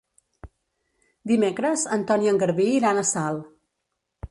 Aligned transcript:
Dimecres 1.33 1.85
en 1.97 2.07
Ton 2.13 2.25
i 2.27 2.33
en 2.33 2.41
Garbí 2.47 2.67
iran 2.81 3.03
a 3.03 3.07
Salt. 3.13 3.47